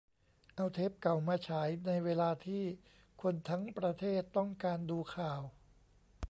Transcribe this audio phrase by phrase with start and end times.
[0.55, 2.63] เอาเทปเก่ามาฉาย ในเวลาที่
[3.21, 5.41] คนทั้งประเทศต้องการดูข่าว